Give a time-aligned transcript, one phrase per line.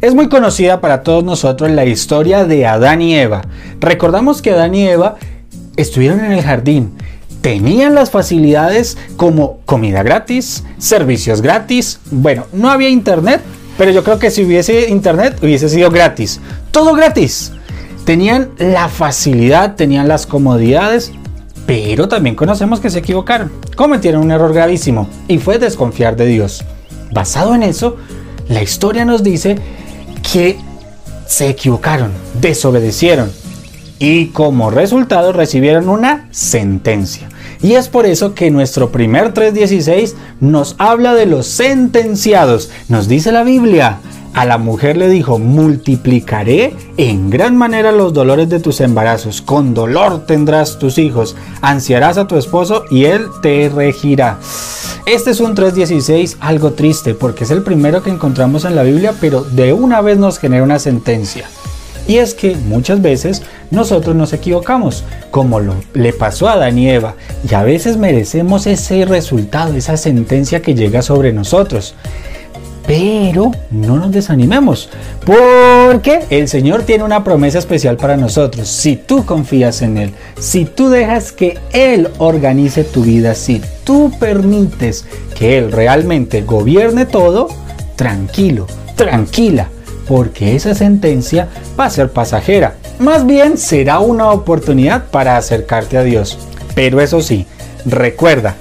[0.00, 3.42] Es muy conocida para todos nosotros la historia de Adán y Eva.
[3.80, 5.16] Recordamos que Adán y Eva
[5.76, 6.94] estuvieron en el jardín,
[7.42, 12.00] tenían las facilidades como comida gratis, servicios gratis.
[12.10, 13.42] Bueno, no había internet,
[13.76, 16.40] pero yo creo que si hubiese internet hubiese sido gratis.
[16.70, 17.52] Todo gratis.
[18.06, 21.12] Tenían la facilidad, tenían las comodidades,
[21.66, 23.52] pero también conocemos que se equivocaron.
[23.76, 26.64] Cometieron un error gravísimo y fue desconfiar de Dios.
[27.12, 27.98] Basado en eso,
[28.48, 29.58] la historia nos dice
[30.32, 30.58] que
[31.26, 33.30] se equivocaron, desobedecieron
[33.98, 37.28] y como resultado recibieron una sentencia.
[37.62, 42.70] Y es por eso que nuestro primer 3.16 nos habla de los sentenciados.
[42.88, 43.98] Nos dice la Biblia,
[44.32, 49.74] a la mujer le dijo, multiplicaré en gran manera los dolores de tus embarazos, con
[49.74, 54.38] dolor tendrás tus hijos, ansiarás a tu esposo y él te regirá.
[55.10, 59.12] Este es un 3.16 algo triste porque es el primero que encontramos en la Biblia,
[59.20, 61.48] pero de una vez nos genera una sentencia.
[62.06, 65.02] Y es que muchas veces nosotros nos equivocamos,
[65.32, 65.58] como
[65.94, 70.76] le pasó a Adán y Eva, y a veces merecemos ese resultado, esa sentencia que
[70.76, 71.96] llega sobre nosotros.
[72.90, 74.88] Pero no nos desanimemos,
[75.24, 78.66] porque el Señor tiene una promesa especial para nosotros.
[78.66, 84.10] Si tú confías en Él, si tú dejas que Él organice tu vida, si tú
[84.18, 85.04] permites
[85.38, 87.46] que Él realmente gobierne todo,
[87.94, 89.68] tranquilo, tranquila,
[90.08, 91.46] porque esa sentencia
[91.78, 92.74] va a ser pasajera.
[92.98, 96.38] Más bien será una oportunidad para acercarte a Dios.
[96.74, 97.46] Pero eso sí,
[97.86, 98.56] recuerda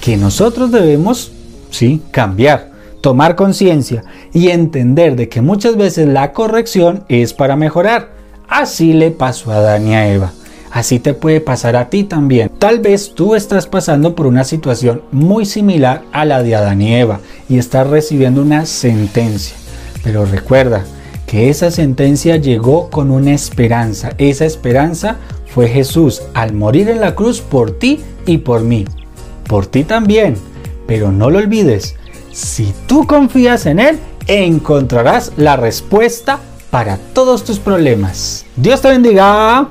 [0.00, 1.32] que nosotros debemos,
[1.72, 8.12] sí, cambiar tomar conciencia y entender de que muchas veces la corrección es para mejorar.
[8.48, 10.32] Así le pasó a Adán y a Eva.
[10.70, 12.50] Así te puede pasar a ti también.
[12.58, 16.94] Tal vez tú estás pasando por una situación muy similar a la de Adán y
[16.94, 19.56] Eva y estás recibiendo una sentencia.
[20.04, 20.84] Pero recuerda
[21.26, 24.12] que esa sentencia llegó con una esperanza.
[24.18, 25.16] Esa esperanza
[25.46, 28.84] fue Jesús al morir en la cruz por ti y por mí.
[29.46, 30.36] Por ti también.
[30.86, 31.96] Pero no lo olvides,
[32.38, 36.38] si tú confías en Él, encontrarás la respuesta
[36.70, 38.46] para todos tus problemas.
[38.54, 39.68] Dios te bendiga.